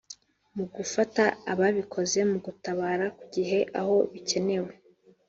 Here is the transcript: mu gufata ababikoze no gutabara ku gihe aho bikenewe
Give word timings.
mu 0.55 0.65
gufata 0.75 1.23
ababikoze 1.51 2.19
no 2.29 2.37
gutabara 2.45 3.05
ku 3.17 3.23
gihe 3.33 3.59
aho 3.79 3.95
bikenewe 4.11 4.71